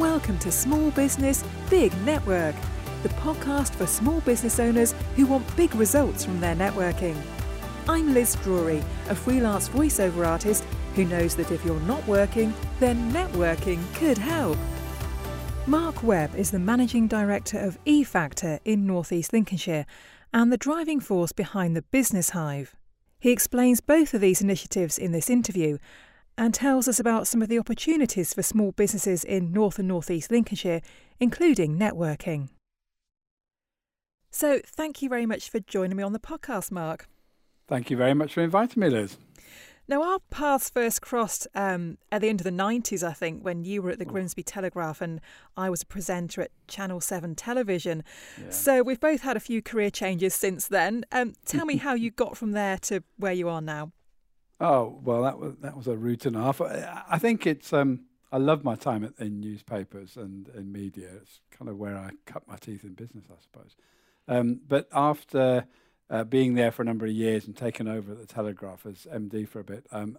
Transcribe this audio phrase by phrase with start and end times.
[0.00, 2.54] Welcome to Small Business Big Network,
[3.02, 7.14] the podcast for small business owners who want big results from their networking.
[7.86, 13.12] I'm Liz Drury, a freelance voiceover artist who knows that if you're not working, then
[13.12, 14.56] networking could help.
[15.66, 19.84] Mark Webb is the managing director of eFactor in North East Lincolnshire
[20.32, 22.74] and the driving force behind the Business Hive.
[23.18, 25.76] He explains both of these initiatives in this interview
[26.38, 30.10] and tells us about some of the opportunities for small businesses in North and North
[30.10, 30.80] East Lincolnshire,
[31.18, 32.48] including networking.
[34.30, 37.08] So, thank you very much for joining me on the podcast, Mark.
[37.66, 39.16] Thank you very much for inviting me, Liz.
[39.90, 43.64] Now, our paths first crossed um, at the end of the 90s, I think, when
[43.64, 45.20] you were at the Grimsby Telegraph and
[45.56, 48.04] I was a presenter at Channel 7 television.
[48.40, 48.50] Yeah.
[48.50, 51.04] So we've both had a few career changes since then.
[51.10, 53.90] Um, tell me how you got from there to where you are now.
[54.60, 56.60] Oh, well, that was, that was a route and a half.
[56.60, 58.00] I think it's, um,
[58.30, 61.08] I love my time in newspapers and in media.
[61.22, 63.74] It's kind of where I cut my teeth in business, I suppose.
[64.28, 65.64] Um, but after
[66.10, 69.06] uh, being there for a number of years and taking over at the Telegraph as
[69.12, 70.18] MD for a bit, um,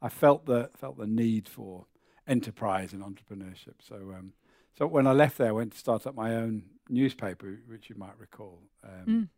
[0.00, 1.86] I felt the felt the need for
[2.26, 3.74] enterprise and entrepreneurship.
[3.80, 4.32] So, um,
[4.76, 7.96] so when I left there, I went to start up my own newspaper, which you
[7.96, 9.28] might recall, um, mm.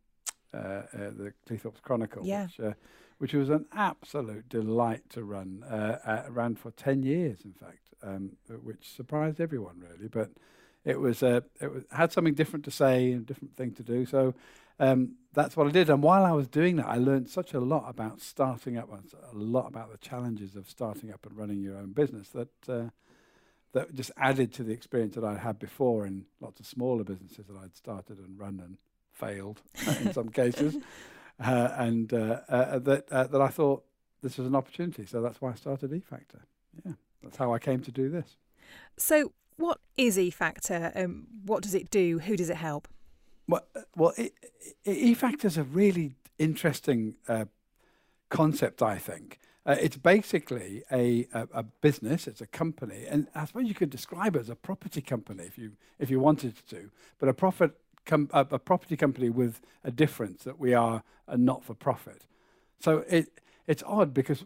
[0.54, 2.44] Uh, uh, the Cleethorpes Chronicle, yeah.
[2.44, 2.72] which, uh,
[3.18, 5.62] which was an absolute delight to run.
[5.64, 10.30] Uh, ran for ten years, in fact, um, which surprised everyone really, but.
[10.82, 14.06] It was, uh, it was had something different to say and different thing to do.
[14.06, 14.32] So
[14.78, 15.90] um, that's what I did.
[15.90, 19.36] And while I was doing that, I learned such a lot about starting up, a
[19.36, 22.88] lot about the challenges of starting up and running your own business that uh,
[23.72, 27.46] that just added to the experience that I'd had before in lots of smaller businesses
[27.46, 28.78] that I'd started and run and
[29.20, 29.60] failed
[30.00, 30.76] in some cases,
[31.38, 33.84] uh, and uh, uh that uh, that I thought
[34.22, 35.06] this was an opportunity.
[35.06, 36.42] So that's why I started eFactor.
[36.84, 38.36] Yeah, that's how I came to do this.
[38.96, 40.96] So, what is eFactor?
[40.96, 42.18] Um, what does it do?
[42.20, 42.88] Who does it help?
[43.48, 44.14] Well, uh, well,
[44.86, 47.46] eFactor is a really interesting uh,
[48.28, 49.38] concept, I think.
[49.66, 53.90] Uh, it's basically a, a, a, business, it's a company, and I suppose you could
[53.90, 57.72] describe it as a property company if you if you wanted to, but a profit
[58.10, 62.26] com- a, a, property company with a difference that we are a not for profit.
[62.80, 63.28] So it
[63.66, 64.44] it's odd because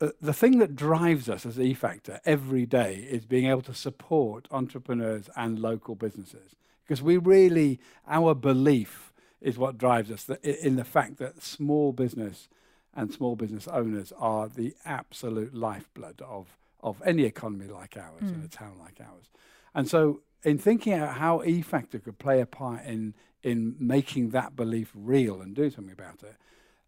[0.00, 3.74] uh, the thing that drives us as E Factor every day is being able to
[3.74, 7.78] support entrepreneurs and local businesses because we really,
[8.08, 12.48] our belief is what drives us in the fact that small business
[12.94, 18.34] and small business owners are the absolute lifeblood of, of any economy like ours mm.
[18.34, 19.30] in a town like ours.
[19.74, 24.56] And so, in thinking about how eFactor could play a part in, in making that
[24.56, 26.36] belief real and do something about it,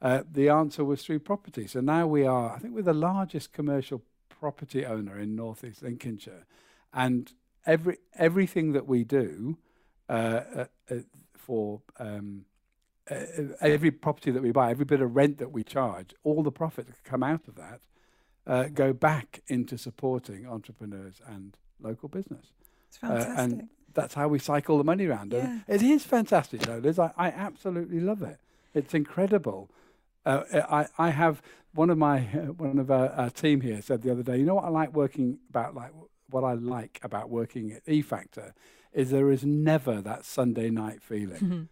[0.02, 1.66] uh, the answer was through property.
[1.66, 6.46] So now we are, I think, we're the largest commercial property owner in Northeast Lincolnshire.
[6.92, 7.32] And
[7.64, 9.56] every, everything that we do
[10.08, 10.94] uh, uh, uh,
[11.34, 12.44] for um,
[13.60, 16.88] every property that we buy, every bit of rent that we charge, all the profits
[16.88, 17.80] that come out of that
[18.46, 22.52] uh, go back into supporting entrepreneurs and local business.
[22.96, 23.38] Fantastic.
[23.38, 25.32] Uh, and that's how we cycle the money around.
[25.32, 25.60] Yeah.
[25.68, 26.98] it is fantastic, though, Liz.
[26.98, 28.38] I, I absolutely love it.
[28.74, 29.70] It's incredible.
[30.26, 31.42] Uh, I, I have
[31.74, 32.20] one of my
[32.56, 34.38] one of our, our, team here said the other day.
[34.38, 35.92] You know what I like working about like
[36.30, 38.54] what I like about working at E Factor
[38.92, 41.40] is there is never that Sunday night feeling.
[41.40, 41.62] Mm-hmm.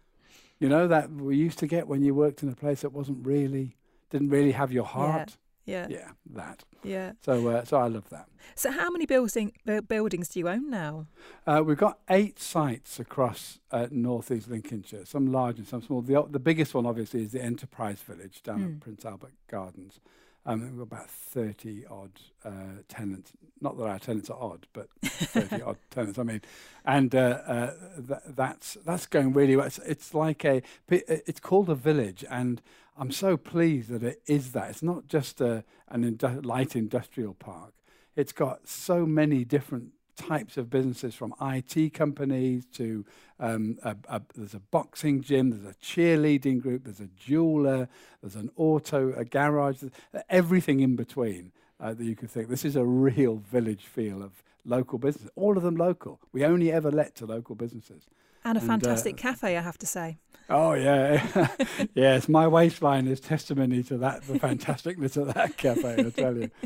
[0.59, 3.25] You know that we used to get when you worked in a place that wasn't
[3.25, 3.75] really
[4.09, 5.37] didn't really have your heart.
[5.65, 5.87] Yeah.
[5.89, 6.63] Yeah, that.
[6.83, 7.13] Yeah.
[7.21, 8.27] So, uh, so I love that.
[8.55, 11.07] So, how many building uh, buildings do you own now?
[11.47, 15.05] Uh, we've got eight sites across uh, northeast Lincolnshire.
[15.05, 16.01] Some large and some small.
[16.01, 18.75] The the biggest one, obviously, is the Enterprise Village down mm.
[18.75, 19.99] at Prince Albert Gardens.
[20.45, 22.11] Um, we've got about 30 odd
[22.43, 23.31] uh, tenants.
[23.61, 26.19] Not that our tenants are odd, but 30 odd tenants.
[26.19, 26.41] I mean,
[26.83, 29.67] and uh, uh, th- that's that's going really well.
[29.67, 32.61] It's, it's like a, it's called a village, and
[32.97, 34.69] I'm so pleased that it is that.
[34.69, 37.73] It's not just a, an indu- light industrial park.
[38.15, 43.03] It's got so many different types of businesses from IT companies to
[43.39, 47.89] um, a, a, there's a boxing gym, there's a cheerleading group, there's a jeweler,
[48.21, 49.83] there's an auto, a garage,
[50.29, 52.47] everything in between uh, that you could think.
[52.47, 55.29] This is a real village feel of local business.
[55.35, 56.19] All of them local.
[56.31, 58.07] We only ever let to local businesses.
[58.45, 60.17] And a and, fantastic uh, cafe, I have to say.
[60.49, 61.47] Oh yeah,
[61.93, 62.27] yes.
[62.27, 65.95] My waistline is testimony to that, the fantasticness of that cafe.
[66.05, 66.49] I tell you.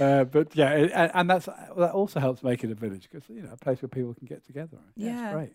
[0.00, 3.42] Uh, but yeah, it, and that's that also helps make it a village because you
[3.42, 4.78] know a place where people can get together.
[4.96, 5.52] Yeah, yeah great.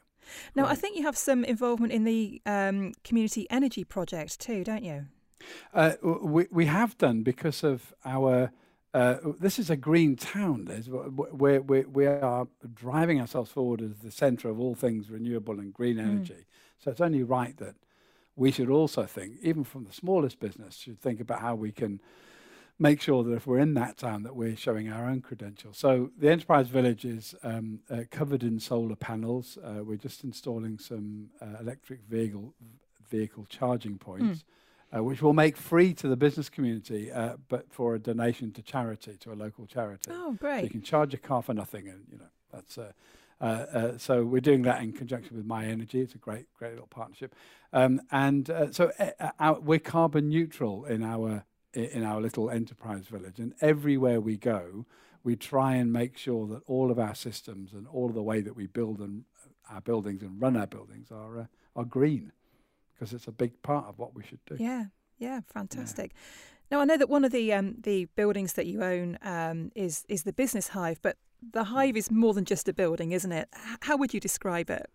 [0.55, 0.65] Now.
[0.65, 5.07] I think you have some involvement in the um, community energy project too, don't you?
[5.73, 8.51] Uh, we we have done because of our
[8.93, 10.89] uh, this is a green town, Liz.
[10.89, 15.73] We're, we're, we are driving ourselves forward as the centre of all things renewable and
[15.73, 16.01] green mm.
[16.01, 16.33] energy.
[16.33, 16.83] Mm.
[16.83, 17.75] So it's only right that
[18.35, 22.01] we should also think, even from the smallest business, should think about how we can
[22.79, 25.77] make sure that if we're in that town that we're showing our own credentials.
[25.77, 29.57] So the enterprise village is um, uh, covered in solar panels.
[29.61, 32.53] Uh, we're just installing some uh, electric vehicle
[33.09, 34.39] vehicle charging points.
[34.39, 34.43] Mm.
[34.95, 38.59] Uh, which we'll make free to the business community, uh, but for a donation to
[38.63, 40.09] charity, to a local charity.
[40.11, 40.61] Oh, great!
[40.61, 42.77] So you can charge your car for nothing, and you know that's.
[42.77, 42.91] Uh,
[43.41, 45.95] uh, uh, so we're doing that in conjunction with myenergi.
[45.95, 47.35] It's a great, great little partnership,
[47.71, 48.91] um, and uh, so
[49.39, 54.87] our, we're carbon neutral in our in our little enterprise village, and everywhere we go,
[55.23, 58.41] we try and make sure that all of our systems and all of the way
[58.41, 59.25] that we build and
[59.69, 62.31] our buildings and run our buildings are are green
[62.99, 64.57] because it's a big part of what we should do.
[64.59, 64.85] Yeah,
[65.17, 66.11] yeah, fantastic.
[66.13, 66.19] Yeah.
[66.71, 70.05] Now I know that one of the um, the buildings that you own um, is
[70.09, 71.17] is the business hive, but
[71.51, 73.49] the hive is more than just a building, isn't it?
[73.81, 74.89] How would you describe it?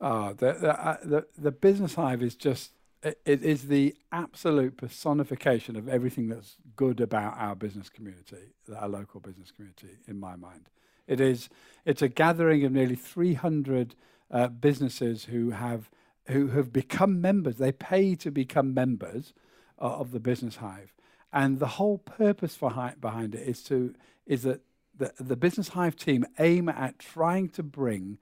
[0.00, 4.76] Oh, the the, uh, the, the business hive is just it, it is the absolute
[4.76, 10.36] personification of everything that's good about our business community, our local business community, in my
[10.36, 10.68] mind.
[11.06, 11.50] It is
[11.84, 13.94] it's a gathering of nearly 300
[14.30, 15.90] uh, businesses who have
[16.26, 17.56] who have become members.
[17.56, 19.32] They pay to become members
[19.78, 20.94] uh, of the business hive,
[21.32, 23.94] and the whole purpose behind it is to
[24.26, 24.60] is that
[24.96, 28.18] the the business hive team aim at trying to bring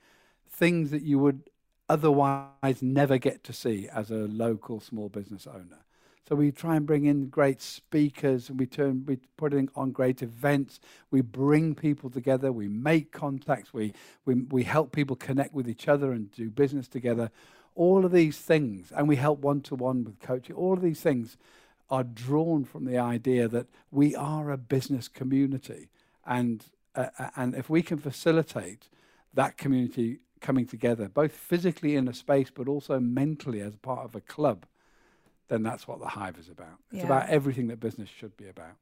[0.50, 1.42] things that you would
[1.88, 5.84] otherwise never get to see as a local small business owner.
[6.28, 9.92] So we try and bring in great speakers, and we turn we put in on
[9.92, 10.78] great events.
[11.10, 12.52] We bring people together.
[12.52, 13.72] We make contacts.
[13.72, 13.94] We
[14.26, 17.30] we we help people connect with each other and do business together
[17.78, 21.00] all of these things, and we help one to one with coaching, all of these
[21.00, 21.36] things
[21.88, 25.88] are drawn from the idea that we are a business community.
[26.26, 26.64] And,
[26.94, 28.88] uh, uh, and if we can facilitate
[29.32, 34.14] that community coming together, both physically in a space, but also mentally as part of
[34.16, 34.66] a club,
[35.46, 36.78] then that's what the Hive is about.
[36.90, 37.06] It's yeah.
[37.06, 38.76] about everything that business should be about.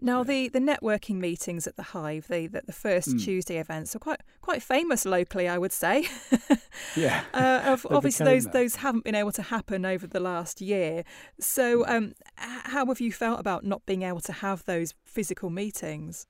[0.00, 3.24] Now, the, the networking meetings at the Hive, the the, the first mm.
[3.24, 6.08] Tuesday events, are quite quite famous locally, I would say.
[6.96, 7.24] yeah.
[7.32, 8.52] Uh, obviously, those that.
[8.52, 11.04] those haven't been able to happen over the last year.
[11.40, 11.90] So, hmm.
[11.90, 16.26] um, how have you felt about not being able to have those physical meetings?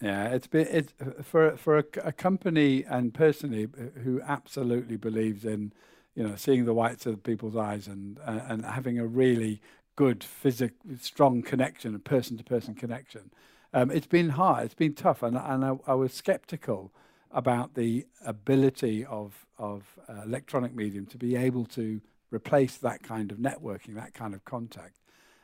[0.00, 0.92] Yeah, it's been it's
[1.22, 5.72] for for a, a company and personally uh, who absolutely believes in
[6.14, 9.60] you know seeing the whites of people's eyes and uh, and having a really
[9.96, 13.30] good, physical, strong connection, a person to person connection.
[13.74, 16.92] Um, it's been hard, it's been tough, and, and I, I was skeptical
[17.30, 22.00] about the ability of, of uh, electronic medium to be able to
[22.30, 24.98] replace that kind of networking, that kind of contact.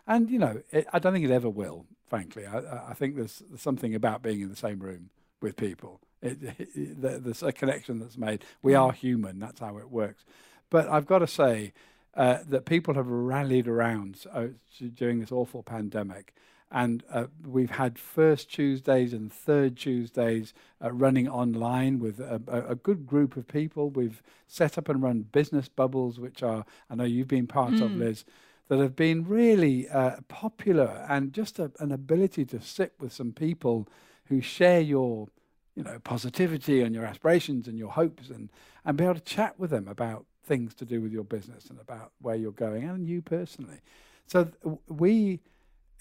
[0.07, 2.47] And, you know, it, I don't think it ever will, frankly.
[2.47, 5.11] I, I think there's, there's, something about being in the same room
[5.41, 6.01] with people.
[6.23, 8.45] It, it, there's a connection that's made.
[8.63, 8.81] We mm.
[8.81, 10.25] are human, that's how it works.
[10.71, 11.73] But I've got to say,
[12.19, 14.49] uh, that people have rallied around uh,
[14.97, 16.35] during this awful pandemic.
[16.71, 22.75] And uh, we've had first Tuesdays and third Tuesdays uh, running online with a, a,
[22.75, 23.89] good group of people.
[23.89, 27.83] We've set up and run business bubbles, which are, I know you've been part mm.
[27.83, 28.25] of, Liz,
[28.67, 33.33] that have been really uh, popular and just a, an ability to sit with some
[33.33, 33.89] people
[34.27, 35.29] who share your
[35.75, 38.51] you know, positivity and your aspirations and your hopes and,
[38.85, 41.79] and be able to chat with them about things to do with your business and
[41.79, 43.81] about where you're going and you personally.
[44.27, 45.41] So th- we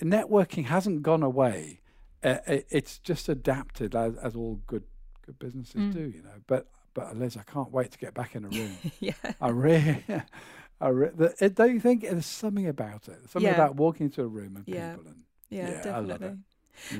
[0.02, 1.82] networking hasn't gone away.
[2.24, 4.84] Uh, it, it's just adapted as, as all good
[5.26, 5.94] good businesses mm.
[5.94, 6.42] do, you know.
[6.48, 8.78] But but Liz, I can't wait to get back in a room.
[9.00, 10.04] yeah, I really.
[10.80, 13.30] I re- the, it, don't you think there's something about it?
[13.30, 13.56] Something yeah.
[13.56, 14.92] about walking into a room and yeah.
[14.92, 16.38] people and yeah, yeah definitely.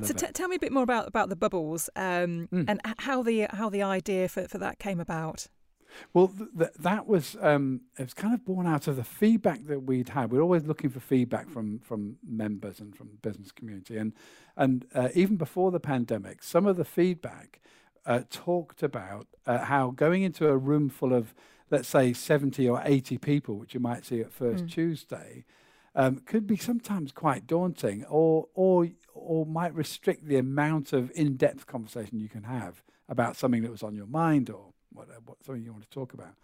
[0.02, 2.64] so t- tell me a bit more about, about the bubbles um, mm.
[2.66, 5.46] and how the how the idea for, for that came about.
[6.12, 9.66] Well, th- th- that was um, it was kind of born out of the feedback
[9.66, 10.30] that we'd had.
[10.30, 14.12] We're always looking for feedback from from members and from the business community, and
[14.56, 17.60] and uh, even before the pandemic, some of the feedback
[18.06, 21.34] uh, talked about uh, how going into a room full of
[21.70, 24.70] let's say 70 or 80 people, which you might see at First mm.
[24.70, 25.44] Tuesday,
[25.94, 31.66] um, could be sometimes quite daunting, or or or might restrict the amount of in-depth
[31.66, 35.42] conversation you can have about something that was on your mind or what, uh, what
[35.44, 36.34] something you want to talk about.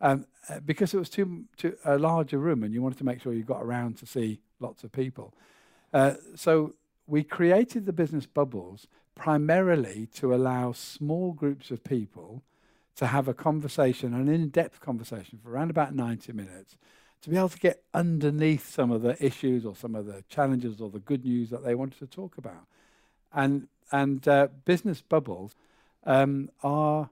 [0.00, 3.20] Um, uh, because it was too, too a larger room and you wanted to make
[3.22, 5.34] sure you got around to see lots of people.
[5.92, 6.74] Uh, so
[7.06, 12.42] we created the business bubbles primarily to allow small groups of people
[12.96, 16.76] to have a conversation, an in-depth conversation for around about 90 minutes,
[17.22, 20.80] to be able to get underneath some of the issues or some of the challenges
[20.80, 22.66] or the good news that they wanted to talk about.
[23.32, 25.54] and and uh, business bubbles
[26.04, 27.10] um, are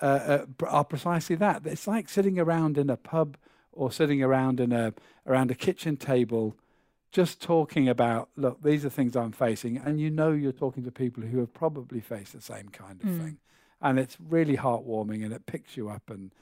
[0.00, 1.66] uh, uh, are precisely that.
[1.66, 3.36] It's like sitting around in a pub
[3.72, 4.94] or sitting around in a
[5.26, 6.56] around a kitchen table,
[7.12, 10.90] just talking about look, these are things I'm facing, and you know you're talking to
[10.90, 13.18] people who have probably faced the same kind of mm.
[13.18, 13.38] thing,
[13.80, 16.32] and it's really heartwarming, and it picks you up, and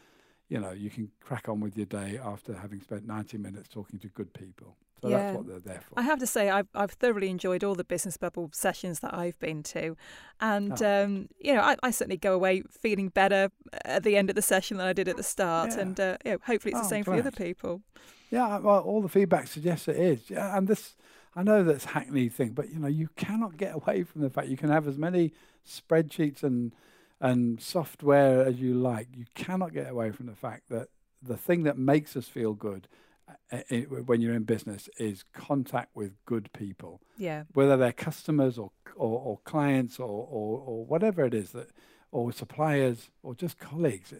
[0.48, 3.98] you know you can crack on with your day after having spent 90 minutes talking
[4.00, 4.76] to good people.
[5.00, 5.18] So yeah.
[5.18, 5.98] that's what they're there for.
[5.98, 9.38] I have to say, I've, I've thoroughly enjoyed all the business bubble sessions that I've
[9.38, 9.96] been to.
[10.40, 11.04] And, oh.
[11.04, 13.50] um, you know, I, I, certainly go away feeling better
[13.84, 15.70] at the end of the session than I did at the start.
[15.70, 15.80] Yeah.
[15.80, 17.82] And uh, you know, hopefully it's oh, the same for other people.
[18.30, 20.30] Yeah, well, all the feedback suggests it is.
[20.30, 20.96] Yeah, and this,
[21.34, 24.48] I know that's hackney thing, but, you know, you cannot get away from the fact
[24.48, 25.32] you can have as many
[25.66, 26.72] spreadsheets and
[27.20, 29.08] and software as you like.
[29.14, 30.88] You cannot get away from the fact that
[31.22, 32.88] the thing that makes us feel good
[33.28, 37.00] uh, uh, it, when you're in business is contact with good people.
[37.16, 37.44] Yeah.
[37.52, 41.70] Whether they're customers or or, or clients or, or, or whatever it is that
[42.10, 44.12] or suppliers or just colleagues.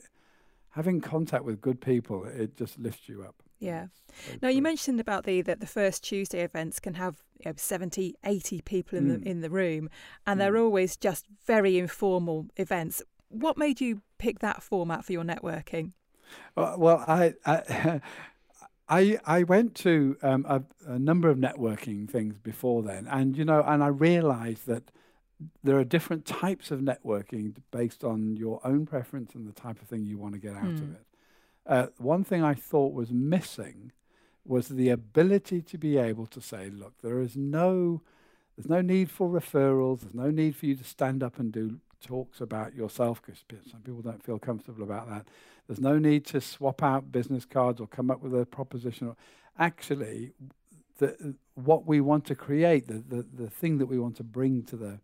[0.70, 3.42] Having contact with good people, it just lifts you up.
[3.58, 3.86] Yeah.
[4.26, 7.54] So now, you mentioned about the that the first Tuesday events can have you know,
[7.56, 9.08] 70, 80 people in mm.
[9.08, 9.26] the hmm.
[9.26, 9.90] in the room,
[10.26, 10.42] and mm.
[10.42, 13.02] they're always just very informal events.
[13.28, 15.92] What made you pick that format for your networking?
[16.56, 18.00] Well, well I, I
[18.88, 23.44] I I went to um, a, a, number of networking things before then, and you
[23.44, 24.90] know, and I realised that
[25.62, 29.86] there are different types of networking based on your own preference and the type of
[29.86, 30.74] thing you want to get out mm.
[30.74, 30.92] of hmm.
[30.94, 31.04] it.
[31.68, 33.92] Uh, one thing I thought was missing
[34.44, 38.00] was the ability to be able to say, look, there is no
[38.56, 40.00] there's no need for referrals.
[40.00, 43.82] There's no need for you to stand up and do talks about yourself because some
[43.82, 45.28] people don't feel comfortable about that.
[45.68, 49.14] There's no need to swap out business cards or come up with a proposition.
[49.58, 50.32] Actually,
[50.98, 54.64] the, what we want to create, the, the, the thing that we want to bring
[54.64, 54.98] to the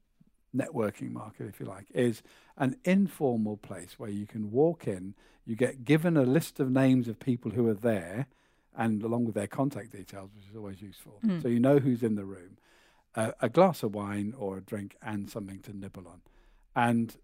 [0.54, 2.22] networking market, if you like, is
[2.56, 7.08] an informal place where you can walk in, you get given a list of names
[7.08, 8.26] of people who are there,
[8.76, 11.20] and along with their contact details, which is always useful.
[11.24, 11.42] Mm.
[11.42, 12.58] So you know who's in the room,
[13.14, 16.20] uh, a glass of wine or a drink, and something to nibble on
[16.74, 17.16] and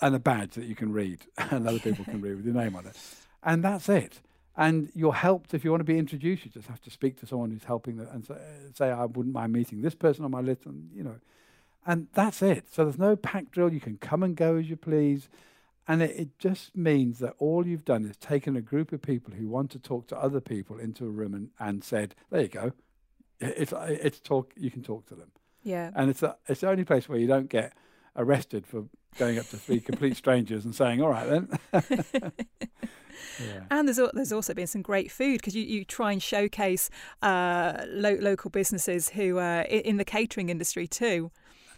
[0.00, 2.76] and a badge that you can read and other people can read with your name
[2.76, 2.96] on it.
[3.42, 4.20] And that's it.
[4.56, 6.44] And you're helped if you want to be introduced.
[6.44, 8.34] You just have to speak to someone who's helping the, and say,
[8.74, 11.16] say, I wouldn't mind meeting this person on my list, and you know,
[11.88, 12.66] and that's it.
[12.70, 13.72] So there's no pack drill.
[13.72, 15.28] You can come and go as you please,
[15.88, 19.32] and it, it just means that all you've done is taken a group of people
[19.32, 22.48] who want to talk to other people into a room and, and said, there you
[22.48, 22.72] go,
[23.40, 24.52] it's it's talk.
[24.56, 25.30] You can talk to them.
[25.62, 25.90] Yeah.
[25.94, 27.72] And it's a, it's the only place where you don't get
[28.16, 28.84] arrested for
[29.18, 31.58] going up to three complete strangers and saying, "All right then."
[33.40, 33.60] yeah.
[33.70, 36.90] And there's there's also been some great food because you, you try and showcase
[37.22, 41.30] uh, lo- local businesses who are in the catering industry too.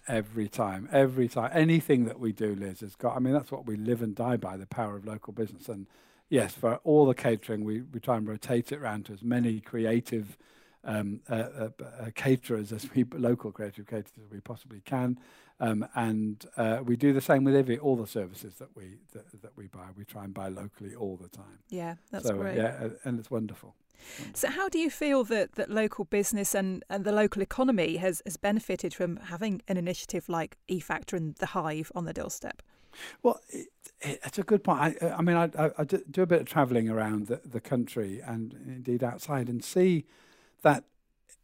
[0.09, 3.17] Every time, every time, anything that we do, Liz has got.
[3.17, 5.69] I mean, that's what we live and die by—the power of local business.
[5.69, 5.87] And
[6.29, 9.61] yes, for all the catering, we we try and rotate it around to as many
[9.61, 10.37] creative
[10.85, 15.19] um, uh, uh, uh, caterers as we local creative caterers as we possibly can.
[15.63, 19.43] Um, and uh, we do the same with every all the services that we that,
[19.43, 19.89] that, we buy.
[19.97, 21.59] We try and buy locally all the time.
[21.69, 22.57] Yeah, that's so, great.
[22.57, 23.75] Yeah, and it's wonderful.
[24.35, 28.23] So, how do you feel that, that local business and, and the local economy has,
[28.25, 32.63] has benefited from having an initiative like eFactor and the Hive on the doorstep?
[33.23, 33.69] Well, it,
[34.01, 34.81] it, it's a good point.
[34.81, 38.21] I, I mean, I, I, I, do a bit of travelling around the, the country
[38.25, 40.07] and indeed outside and see
[40.63, 40.85] that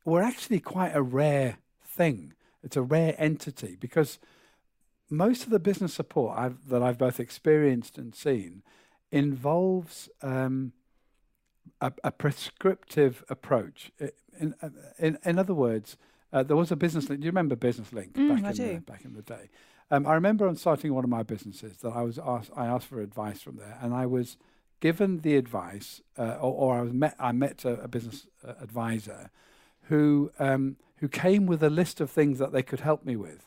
[0.04, 2.34] we're actually quite a rare thing.
[2.62, 4.18] It's a rare entity because
[5.08, 8.62] most of the business support I've, that I've both experienced and seen
[9.12, 10.72] involves um,
[11.80, 13.90] a, a, prescriptive approach.
[14.38, 14.54] In,
[14.98, 15.96] in, in other words,
[16.32, 17.20] uh, there was a business link.
[17.20, 19.48] Do you remember Business Link mm, back, in the, back in the day?
[19.90, 22.86] Um, I remember on starting one of my businesses that I was asked, I asked
[22.86, 24.36] for advice from there, and I was
[24.80, 28.54] given the advice, uh, or, or, I was met, I met a, a business uh,
[28.60, 29.30] advisor
[29.82, 33.46] who um, who came with a list of things that they could help me with,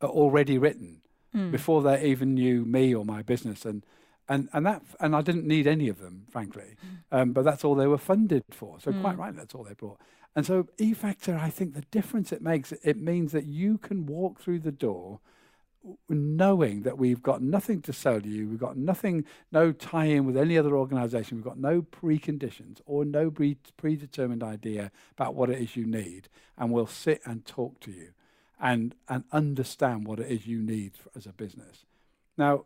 [0.00, 1.02] uh, already written
[1.34, 1.50] mm.
[1.50, 3.84] before they even knew me or my business, and
[4.28, 7.18] and and that and I didn't need any of them, frankly, mm.
[7.18, 8.80] um, but that's all they were funded for.
[8.80, 9.00] So mm.
[9.00, 9.98] quite right, that's all they brought.
[10.34, 14.38] And so eFactor, I think the difference it makes, it means that you can walk
[14.38, 15.20] through the door
[16.08, 20.36] knowing that we've got nothing to sell you, we've got nothing, no tie in with
[20.36, 25.60] any other organization, we've got no preconditions or no pre- predetermined idea about what it
[25.60, 26.28] is you need,
[26.58, 28.08] and we'll sit and talk to you
[28.60, 31.84] and, and understand what it is you need for, as a business.
[32.36, 32.64] Now,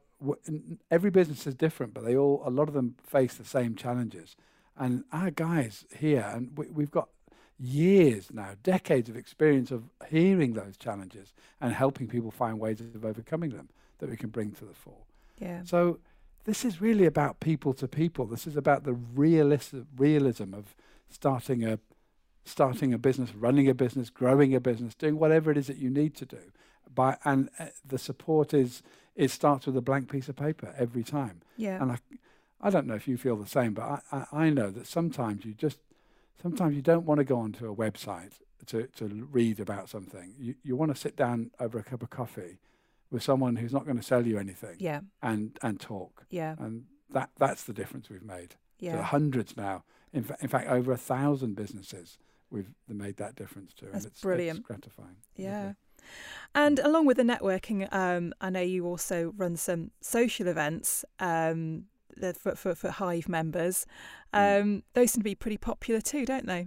[0.91, 4.37] every business is different, but they all, a lot of them face the same challenges.
[4.77, 7.09] And our guys here, and we, we've got
[7.59, 13.05] years now, decades of experience of hearing those challenges and helping people find ways of
[13.05, 15.05] overcoming them that we can bring to the fore.
[15.39, 15.63] Yeah.
[15.65, 15.99] So
[16.45, 18.27] this is really about people to people.
[18.27, 20.75] This is about the realism, realism of
[21.09, 21.79] starting a
[22.43, 25.91] starting a business, running a business, growing a business, doing whatever it is that you
[25.91, 26.41] need to do.
[26.93, 28.83] By and uh, the support is
[29.21, 31.43] it starts with a blank piece of paper every time.
[31.59, 31.81] Yeah.
[31.81, 31.99] And I,
[32.63, 35.45] I don't know if you feel the same, but I, I, I know that sometimes
[35.45, 35.79] you just
[36.41, 38.33] sometimes you don't want to go onto a website
[38.67, 40.35] to, to read about something.
[40.39, 42.61] You you want to sit down over a cup of coffee
[43.11, 45.01] with someone who's not going to sell you anything yeah.
[45.23, 46.25] and and talk.
[46.31, 46.57] Yeah.
[46.59, 48.55] And that that's the difference we've made.
[48.79, 49.03] Yeah.
[49.03, 49.85] hundreds now.
[50.15, 52.17] In, fa- in fact, over a thousand businesses
[52.51, 53.85] we've made that difference to.
[53.85, 54.61] That's and it's, brilliant.
[54.61, 55.17] It's gratifying.
[55.37, 55.59] Yeah.
[55.59, 55.77] Lovely.
[56.55, 61.85] And along with the networking, um, I know you also run some social events um,
[62.37, 63.87] for, for, for Hive members.
[64.35, 64.61] Mm.
[64.61, 66.67] Um, those seem to be pretty popular too, don't they?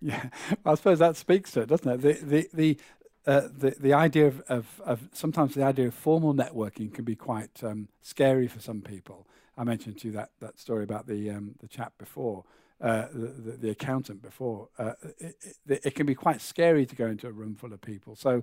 [0.00, 0.26] Yeah,
[0.66, 2.00] I suppose that speaks to it, doesn't it?
[2.02, 2.78] The the the
[3.24, 7.14] uh, the, the idea of, of, of sometimes the idea of formal networking can be
[7.14, 9.28] quite um, scary for some people.
[9.56, 12.44] I mentioned to you that, that story about the um, the chap before,
[12.80, 14.68] uh, the, the, the accountant before.
[14.78, 15.36] Uh, it,
[15.68, 18.16] it, it can be quite scary to go into a room full of people.
[18.16, 18.42] So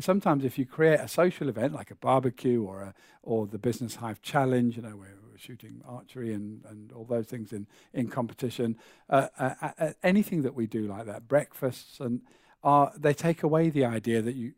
[0.00, 3.96] sometimes if you create a social event like a barbecue or a or the business
[3.96, 8.08] hive challenge, you know, where we're shooting archery and, and all those things in in
[8.08, 8.76] competition,
[9.10, 12.20] uh, uh, uh, anything that we do like that, breakfasts and
[12.62, 14.52] are they take away the idea that you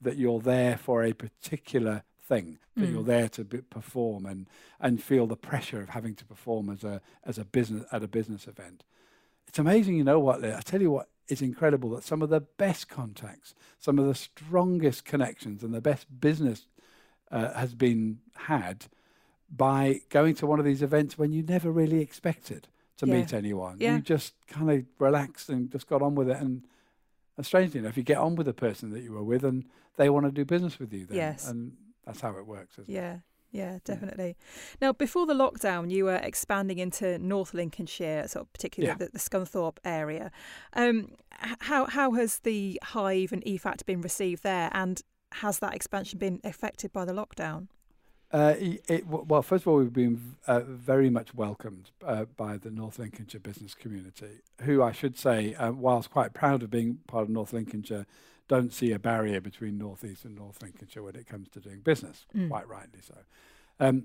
[0.00, 2.92] that you're there for a particular thing that Mm.
[2.92, 4.46] you're there to be, perform and
[4.80, 8.08] and feel the pressure of having to perform as a as a business at a
[8.08, 8.84] business event
[9.48, 12.40] it's amazing you know what i tell you what it's incredible that some of the
[12.40, 16.66] best contacts some of the strongest connections and the best business
[17.30, 18.86] uh, has been had
[19.54, 23.14] by going to one of these events when you never really expected to Yeah.
[23.14, 23.96] meet anyone Yeah.
[23.96, 26.62] you just kind of relaxed and just got on with it and
[27.36, 29.66] and strangely enough, you get on with the person that you were with, and
[29.98, 31.04] they want to do business with you.
[31.04, 31.46] Then, Yes.
[31.46, 31.76] and
[32.06, 32.78] that's how it works.
[32.78, 33.20] Isn't It?
[33.56, 33.78] Yeah.
[33.84, 34.36] Definitely.
[34.80, 39.06] Now, before the lockdown, you were expanding into North Lincolnshire, sort of particularly Yeah.
[39.06, 40.30] the, the Scunthorpe area.
[40.74, 41.12] Um,
[41.60, 45.02] how how has the Hive and eFactor been received there, and
[45.32, 47.68] has that expansion been affected by the lockdown?
[48.32, 52.70] Uh, it, well, first of all, we've been uh, very much welcomed uh, by the
[52.70, 57.22] North Lincolnshire business community, who I should say, uh, whilst quite proud of being part
[57.22, 58.04] of North Lincolnshire,
[58.48, 61.80] don't see a barrier between North East and North Lincolnshire when it comes to doing
[61.80, 62.26] business.
[62.34, 62.48] Mm.
[62.48, 63.14] Quite rightly so.
[63.80, 64.04] Um,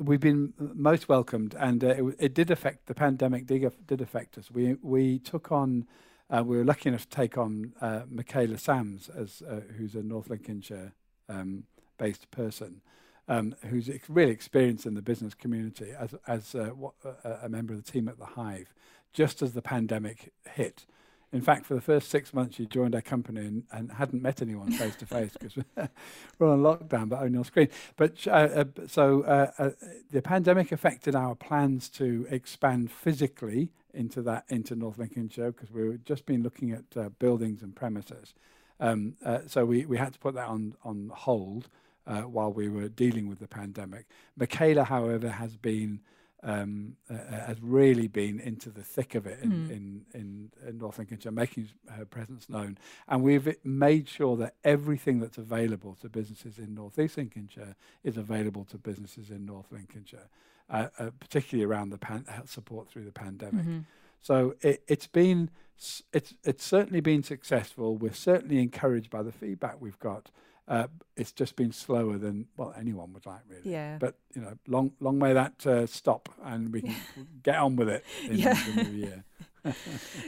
[0.00, 3.46] we've been most welcomed, and uh, it, it did affect the pandemic.
[3.46, 4.50] Did, did affect us.
[4.50, 5.86] We we took on.
[6.30, 10.02] Uh, we were lucky enough to take on uh, Michaela Sams as uh, who's a
[10.02, 10.94] North Lincolnshire
[11.28, 11.64] um,
[11.98, 12.80] based person
[13.28, 16.70] um, who's ex- really experienced in the business community as, as uh,
[17.42, 18.74] a member of the team at the Hive,
[19.12, 20.86] just as the pandemic hit.
[21.32, 24.42] In fact, for the first six months, she joined our company and, and hadn't met
[24.42, 25.56] anyone face to face because
[26.38, 27.68] we're on lockdown, but only on screen.
[27.96, 29.70] But uh, uh, so uh, uh,
[30.10, 35.88] the pandemic affected our plans to expand physically into that into North Lincolnshire because we
[35.88, 38.34] were just been looking at uh, buildings and premises.
[38.78, 41.68] Um, uh, so we, we had to put that on on hold
[42.04, 44.06] while we were dealing with the pandemic.
[44.36, 46.00] Michaela, however, has been
[46.42, 49.70] um, uh, uh, has really been into the thick of it in, Mm.
[49.70, 52.78] in, in, in North Lincolnshire, making her presence known.
[53.08, 58.16] And we've made sure that everything that's available to businesses in North East Lincolnshire is
[58.16, 60.28] available to businesses in North Lincolnshire,
[60.70, 63.64] uh, uh, particularly around the pan- uh, support through the pandemic.
[63.66, 63.84] Mhm.
[64.20, 66.02] So it, it's been it's
[66.44, 67.96] it's certainly been successful.
[67.96, 70.30] We're certainly encouraged by the feedback we've got.
[70.68, 73.68] Uh, it's just been slower than well anyone would like, really.
[73.70, 73.98] Yeah.
[73.98, 76.94] But you know, long long may that uh, stop, and we can
[77.42, 78.54] get on with it in Yeah.
[78.54, 79.24] the new year.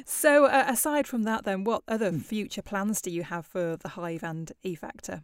[0.07, 2.19] So, uh, aside from that, then, what other Hmm.
[2.19, 5.23] future plans do you have for the Hive and E Factor?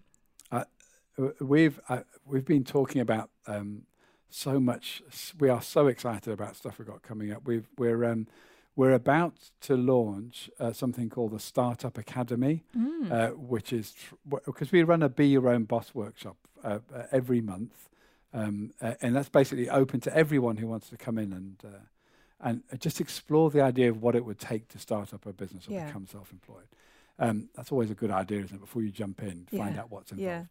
[1.17, 3.83] W- We've uh, we've been talking about um,
[4.31, 5.03] so much.
[5.39, 7.43] We are so excited about stuff we've got coming up.
[7.47, 8.27] We've we're um,
[8.77, 12.65] we're about to launch uh, something called the Startup Academy.
[12.77, 13.11] Mm.
[13.11, 13.95] uh, which is
[14.47, 17.89] because we run a Be Your Own Boss workshop uh, uh, every month,
[18.33, 21.79] um, uh, and that's basically open to everyone who wants to come in and uh,
[22.43, 25.69] and just explore the idea of what it would take to start up a business
[25.69, 25.87] or Yeah.
[25.87, 26.69] become self-employed.
[27.19, 28.61] Um, that's always a good idea, isn't it?
[28.61, 30.25] Before you jump in, find out what's involved.
[30.27, 30.45] Yeah.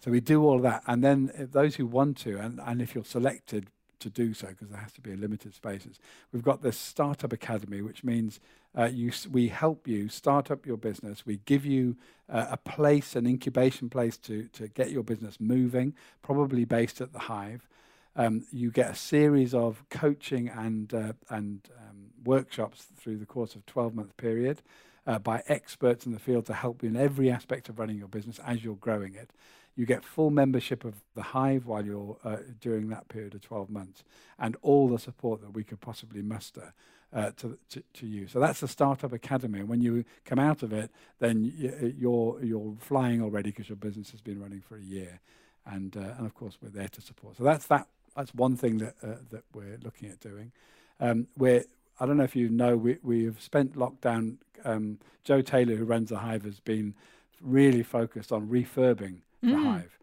[0.00, 2.94] So we do all of that, and then those who want to, and, and if
[2.94, 3.66] you're selected
[4.00, 5.98] to do so, because there has to be a limited spaces,
[6.32, 8.40] we've got this startup academy, which means
[8.76, 11.26] uh, you we help you start up your business.
[11.26, 11.96] We give you
[12.28, 17.12] uh, a place, an incubation place to to get your business moving, probably based at
[17.12, 17.68] the Hive.
[18.16, 23.54] Um, you get a series of coaching and uh, and um, workshops through the course
[23.54, 24.62] of 12 month period.
[25.06, 28.08] uh, by experts in the field to help you in every aspect of running your
[28.08, 29.30] business as you're growing it.
[29.76, 33.70] You get full membership of the Hive while you're uh, during that period of 12
[33.70, 34.04] months,
[34.38, 36.72] and all the support that we could possibly muster
[37.14, 38.26] uh, to, to, to you.
[38.26, 39.60] So that's the Startup Academy.
[39.60, 41.52] And when you come out of it, then
[41.98, 45.20] you're you're flying already because your business has been running for a year,
[45.64, 47.36] and uh, and of course we're there to support.
[47.36, 47.86] So that's that.
[48.16, 50.52] That's one thing that uh, that we're looking at doing.
[51.00, 51.64] Um, we're
[52.00, 54.38] I don't know if you know we we have spent lockdown.
[54.64, 56.94] Um, Joe Taylor, who runs the Hive, has been
[57.40, 59.50] really focused on refurbing mm.
[59.50, 59.98] the Hive.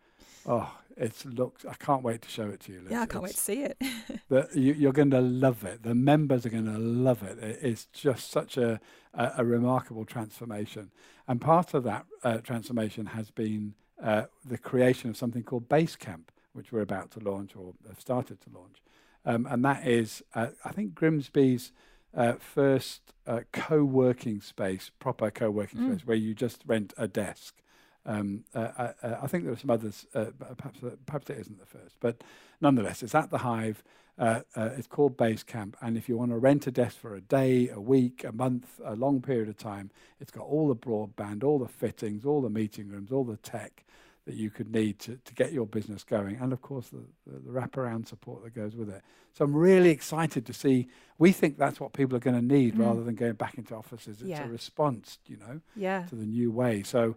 [0.46, 1.66] Oh, it looks.
[1.66, 2.82] I can't wait to show it to you.
[2.82, 2.92] Liz.
[2.92, 4.22] Yeah, I can't it's, wait to see it.
[4.30, 5.84] the, you, are going to love it.
[5.84, 7.40] The members are going to love it.
[7.40, 7.60] it.
[7.62, 8.80] It's just such a,
[9.14, 10.92] a, a remarkable transformation,
[11.28, 16.26] and part of that uh, transformation has been uh, the creation of something called Basecamp,
[16.54, 18.82] which we're about to launch or have started to launch,
[19.26, 21.72] um, and that is, uh, I think, Grimsby's.
[22.14, 25.92] Uh, first uh, co-working space, proper co-working mm.
[25.94, 27.62] space, where you just rent a desk
[28.06, 30.26] um, uh, uh, uh, I think there are some others, uh,
[30.58, 32.24] perhaps, uh, perhaps it isn't the first, but
[32.60, 33.84] nonetheless, it's at the Hive.
[34.20, 37.22] Uh, it's called Base Camp, and if you want to rent a desk for a
[37.22, 41.44] day, a week, a month, a long period of time, it's got all the broadband,
[41.44, 43.84] all the fittings, all the meeting rooms, all the tech
[44.26, 47.40] that you could need to, to get your business going, and of course the, the,
[47.40, 49.02] the wraparound support that goes with it.
[49.34, 50.88] So I'm really excited to see.
[51.18, 52.86] We think that's what people are going to need mm.
[52.86, 54.22] rather than going back into offices.
[54.22, 54.46] It's yeah.
[54.46, 56.04] a response, you know, yeah.
[56.10, 56.84] to the new way.
[56.84, 57.16] So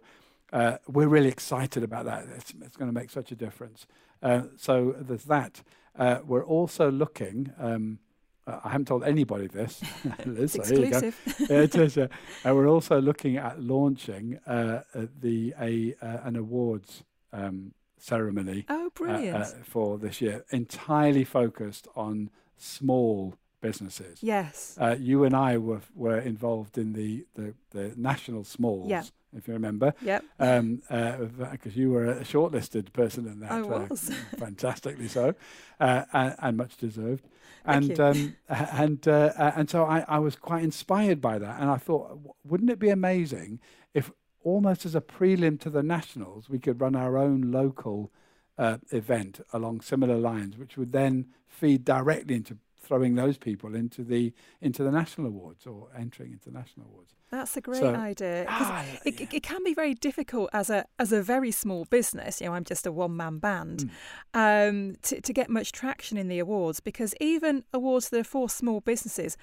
[0.53, 2.25] uh, we're really excited about that.
[2.35, 3.87] It's, it's going to make such a difference.
[4.21, 5.61] Uh, so there's that.
[5.97, 7.51] Uh, we're also looking.
[7.59, 7.99] Um,
[8.47, 9.81] I haven't told anybody this.
[10.25, 11.19] Liz, exclusive.
[11.49, 11.97] it is.
[11.97, 12.07] Uh,
[12.45, 14.81] we're also looking at launching uh,
[15.19, 17.03] the a an awards
[17.33, 18.65] um, ceremony.
[18.69, 19.65] Oh, brilliant!
[19.65, 24.21] for this year, entirely focused on small businesses.
[24.21, 24.77] Yes.
[24.79, 28.89] Uh, you and I were were involved in the the, the national smalls.
[28.89, 29.03] Yeah
[29.35, 29.93] if you remember.
[30.01, 30.23] Yep.
[30.37, 33.51] Because um, uh, you were a shortlisted person in that.
[33.51, 34.11] I uh, was.
[34.37, 35.35] fantastically so,
[35.79, 37.27] uh, and, and, much deserved.
[37.65, 41.77] And um, and uh, and so I, I was quite inspired by that, and I
[41.77, 43.59] thought, wouldn't it be amazing
[43.93, 44.11] if
[44.43, 48.11] almost as a prelim to the nationals, we could run our own local
[48.57, 54.03] uh, event along similar lines, which would then feed directly into throwing those people into
[54.03, 57.13] the into the national awards or entering into national awards.
[57.31, 59.27] That's a great so, idea because ah, it, yeah.
[59.33, 62.39] it, can be very difficult as a as a very small business.
[62.39, 63.89] You know, I'm just a one man band
[64.33, 64.69] mm.
[64.69, 68.49] um, to to get much traction in the awards because even awards that are for
[68.49, 69.37] small businesses,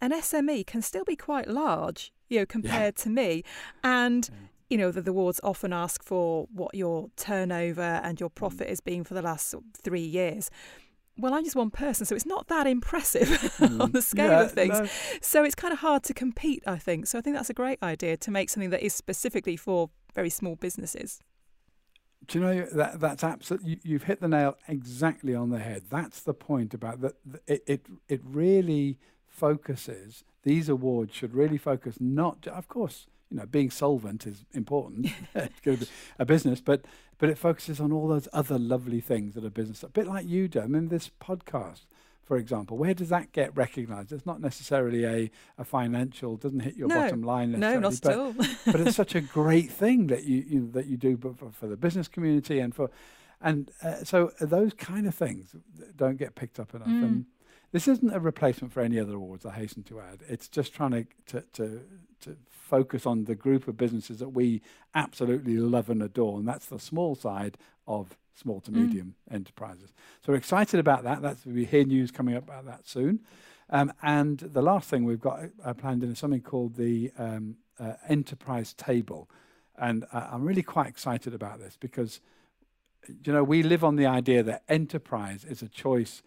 [0.00, 2.12] an SME can still be quite large.
[2.28, 3.04] You know, compared yeah.
[3.04, 3.44] to me,
[3.84, 4.28] and.
[4.68, 8.34] you know, the, the awards often ask for what your turnover and your hmm.
[8.34, 10.50] profit has been for the last three years
[11.18, 13.80] well, I'm just one person, so it's not that impressive mm.
[13.80, 14.78] on the scale yeah, of things.
[14.78, 14.86] No.
[15.20, 17.06] So it's kind of hard to compete, I think.
[17.06, 20.30] So I think that's a great idea to make something that is specifically for very
[20.30, 21.20] small businesses.
[22.26, 25.84] Do you know that that's absolutely you, have hit the nail exactly on the head.
[25.90, 27.14] That's the point about that.
[27.46, 30.24] It, it it really focuses.
[30.42, 35.08] These awards should really focus not, of course, you know, being solvent is important.
[35.64, 35.86] To
[36.18, 36.84] a business, but
[37.18, 39.82] but it focuses on all those other lovely things that a business.
[39.82, 40.60] A bit like you do.
[40.60, 41.86] I mean, this podcast,
[42.24, 44.12] for example, where does that get recognised?
[44.12, 47.52] It's not necessarily a, a financial, doesn't hit your no, bottom line.
[47.52, 48.32] No, not but, at all.
[48.66, 51.76] but it's such a great thing that you, you that you do for, for the
[51.76, 52.90] business community and for,
[53.40, 55.54] and uh, so those kind of things
[55.96, 56.88] don't get picked up enough.
[56.88, 57.02] Mm.
[57.02, 57.26] And
[57.72, 59.46] this isn't a replacement for any other awards.
[59.46, 60.22] I hasten to add.
[60.28, 61.80] It's just trying to to, to
[62.20, 64.60] to focus on the group of businesses that we
[64.94, 68.74] absolutely love and adore, and that's the small side of small to mm.
[68.74, 69.34] medium mm.
[69.34, 69.92] enterprises.
[70.24, 71.22] So we're excited about that.
[71.22, 73.20] That's we hear news coming up about that soon.
[73.70, 77.56] Um, and the last thing we've got uh, planned in is something called the um,
[77.78, 79.28] uh, Enterprise Table,
[79.78, 82.20] and uh, I'm really quite excited about this because
[83.24, 86.22] you know we live on the idea that enterprise is a choice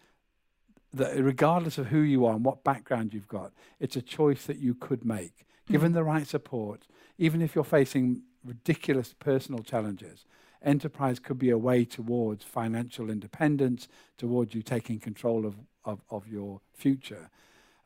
[0.93, 4.57] that regardless of who you are and what background you've got, it's a choice that
[4.57, 5.95] you could make given mm.
[5.95, 10.25] the right support, even if you're facing ridiculous personal challenges,
[10.63, 15.55] enterprise could be a way towards financial independence, towards you taking control of,
[15.85, 17.29] of, of your future.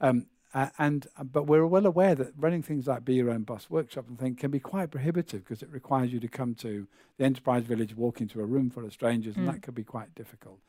[0.01, 3.41] Um, uh, and uh, but we're well aware that running things like Be Your Own
[3.41, 6.87] Boss workshop and thing can be quite prohibitive because it requires you to come to
[7.17, 9.39] the enterprise village, walk into a room full of strangers, mm.
[9.39, 10.59] and that could be quite difficult.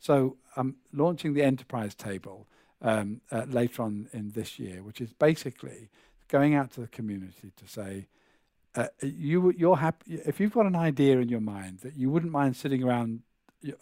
[0.00, 2.46] So I'm um, launching the enterprise table
[2.82, 5.88] um, uh, later on in this year, which is basically
[6.28, 8.08] going out to the community to say,
[8.74, 12.32] uh, you, you're happy if you've got an idea in your mind that you wouldn't
[12.32, 13.22] mind sitting around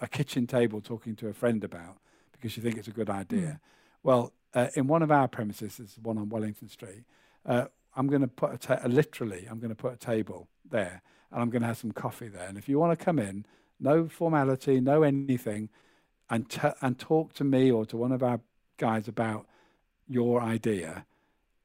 [0.00, 1.98] a kitchen table talking to a friend about
[2.32, 3.40] because you think it's a good idea.
[3.40, 3.60] Mm.
[4.02, 7.04] Well, uh, in one of our premises, this is one on Wellington Street,
[7.44, 11.02] uh, I'm going to put a ta- literally, I'm going to put a table there,
[11.30, 12.46] and I'm going to have some coffee there.
[12.46, 13.44] And if you want to come in,
[13.80, 15.68] no formality, no anything,
[16.30, 18.40] and t- and talk to me or to one of our
[18.76, 19.46] guys about
[20.08, 21.06] your idea.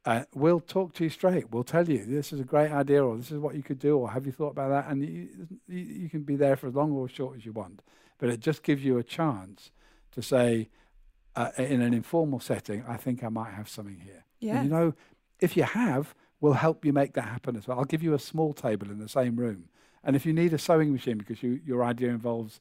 [0.04, 1.52] Uh, we'll talk to you straight.
[1.52, 3.98] We'll tell you this is a great idea, or this is what you could do,
[3.98, 4.92] or have you thought about that?
[4.92, 5.28] And you,
[5.68, 7.82] you, you can be there for as long or as short as you want.
[8.18, 9.72] But it just gives you a chance
[10.12, 10.70] to say,
[11.36, 14.26] uh, in an informal setting, I think I might have something here.
[14.40, 14.58] Yeah.
[14.58, 14.94] And you know,
[15.40, 17.80] if you have, we'll help you make that happen as well.
[17.80, 19.66] I'll give you a small table in the same room.
[20.04, 22.60] And if you need a sewing machine because you, your idea involves,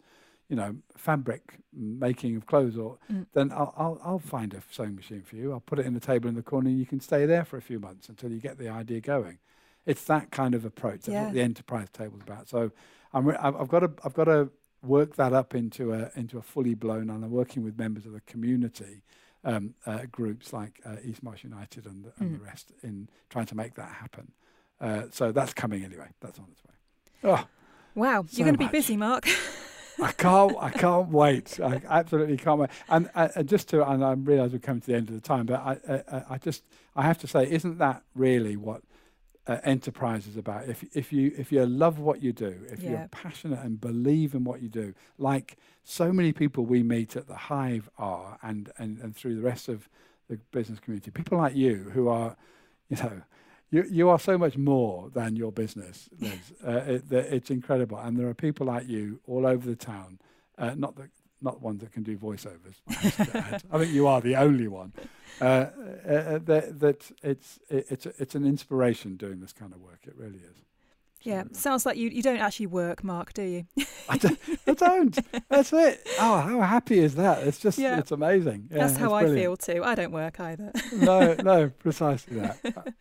[0.50, 3.26] you know, fabric making of clothes, or Mm.
[3.32, 5.52] then I'll, I'll, I'll find a sewing machine for you.
[5.52, 7.56] I'll put it in the table in the corner, and you can stay there for
[7.56, 9.38] a few months until you get the idea going.
[9.86, 11.02] It's that kind of approach.
[11.02, 11.24] That's Yeah.
[11.24, 12.48] what the enterprise table's about.
[12.48, 12.72] So
[13.14, 14.50] I'm re- I've, I've got to I've got to
[14.82, 18.12] work that up into a into a fully blown, and I'm working with members of
[18.12, 19.02] the community
[19.44, 22.38] um, uh, groups like uh, East Marsh United and, the, and Mm.
[22.38, 24.32] the rest in trying to make that happen.
[24.80, 26.08] Uh, so that's coming anyway.
[26.20, 26.74] That's on its way.
[27.32, 27.46] Oh,
[27.94, 29.24] Wow, So you're going to be busy, Mark.
[30.02, 30.56] I can't.
[30.60, 31.58] I can't wait.
[31.62, 32.70] I absolutely can't wait.
[32.88, 35.20] And, uh, and just to, and I realise we're coming to the end of the
[35.20, 36.64] time, but I, uh, I just,
[36.96, 38.82] I have to say, isn't that really what
[39.46, 40.68] uh, enterprise is about?
[40.68, 42.90] If if you if you love what you do, if Yeah.
[42.90, 47.26] you're passionate and believe in what you do, like so many people we meet at
[47.26, 49.88] the Hive are, and and and through the rest of
[50.28, 52.36] the business community, people like you who are,
[52.88, 53.22] you know.
[53.70, 56.32] You, you are so much more than your business, Liz.
[56.66, 60.18] uh, it, it's incredible, and there are people like you all over the town.
[60.58, 61.08] Uh, not the
[61.42, 62.74] not ones that can do voiceovers.
[62.88, 63.62] I have to add.
[63.72, 64.92] I think you are the only one.
[65.40, 69.72] Uh, uh, uh, that, that it's it, it's a- it's an inspiration doing this kind
[69.72, 70.00] of work.
[70.06, 70.64] It really is.
[71.22, 73.66] Yeah, sounds like you, you don't actually work, Mark, do you?
[74.08, 75.18] I don't, I don't.
[75.48, 76.06] That's it.
[76.18, 77.46] Oh, how happy is that?
[77.46, 77.98] It's just Yeah.
[77.98, 78.68] it's amazing.
[78.70, 79.42] Yeah, That's how I brilliant.
[79.60, 79.84] feel too.
[79.84, 80.72] I don't work either.
[80.92, 82.94] no, no, precisely that.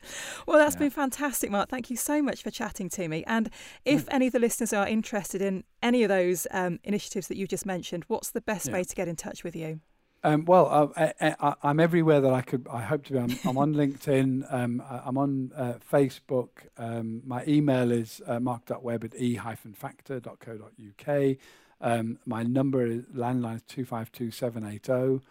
[0.45, 0.79] Well, that's Yeah.
[0.79, 1.69] been fantastic, Mark.
[1.69, 3.23] Thank you so much for chatting to me.
[3.25, 3.49] And
[3.86, 4.13] if Mm.
[4.15, 7.65] any of the listeners are interested in any of those um, initiatives that you've just
[7.65, 9.79] mentioned, what's the best way to get in touch with you?
[10.23, 12.67] Um, well, I, I, I'm everywhere that I could.
[12.71, 13.19] I hope to be.
[13.19, 14.51] I'm, I'm on LinkedIn.
[14.53, 16.49] Um, I- I'm on uh, Facebook.
[16.77, 21.36] Um, my email is uh, mark.web at e-factor.co.uk.
[21.82, 25.21] Um, my number is landline is two five two seven eight zero.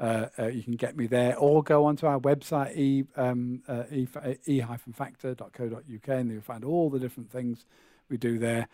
[0.00, 3.82] Uh, uh, you can get me there, or go onto our website e um, uh,
[4.46, 7.66] e-factor.co.uk, and you'll find all the different things
[8.08, 8.68] we do there.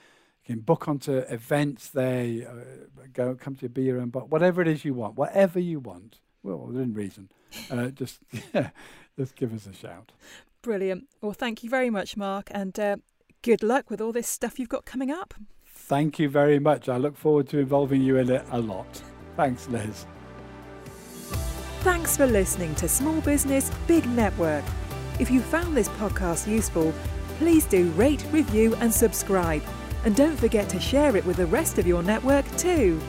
[0.44, 4.60] You can book onto events there, uh, go come to your beer and but whatever
[4.60, 7.30] it is you want, whatever you want, well, within reason,
[7.70, 8.20] uh, just
[8.52, 8.70] yeah,
[9.18, 10.12] just give us a shout.
[10.60, 11.08] Brilliant.
[11.20, 12.96] Well, thank you very much, Mark, and uh,
[13.42, 15.34] good luck with all this stuff you've got coming up.
[15.66, 16.88] Thank you very much.
[16.88, 19.02] I look forward to involving you in it a lot.
[19.36, 20.06] Thanks, Liz.
[21.80, 24.64] Thanks for listening to Small Business Big Network.
[25.20, 26.94] If you found this podcast useful,
[27.38, 29.62] please do rate, review, and subscribe.
[30.04, 33.00] And don't forget to share it with the rest of your network too.